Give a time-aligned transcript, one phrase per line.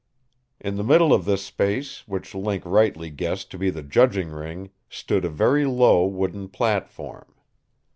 [0.59, 4.71] In the middle of this space, which Link rightly guessed to be the judging ring,
[4.89, 7.35] stood a very low wooden platform.